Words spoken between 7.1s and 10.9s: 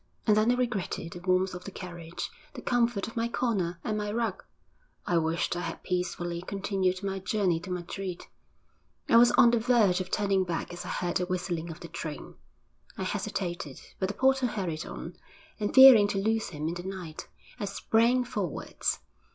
journey to Madrid I was on the verge of turning back as I